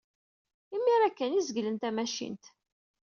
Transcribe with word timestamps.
Imir-a 0.75 1.09
kan 1.11 1.31
ay 1.35 1.43
zeglen 1.47 1.77
tamacint. 1.81 2.43